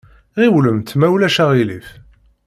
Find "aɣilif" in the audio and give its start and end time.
1.43-1.87